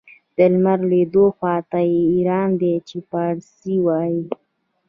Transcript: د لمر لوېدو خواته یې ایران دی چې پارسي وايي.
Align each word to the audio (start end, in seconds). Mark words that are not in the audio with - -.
د 0.35 0.39
لمر 0.53 0.79
لوېدو 0.89 1.25
خواته 1.37 1.79
یې 1.91 2.01
ایران 2.13 2.49
دی 2.61 2.75
چې 2.87 2.97
پارسي 3.11 3.75
وايي. 3.85 4.21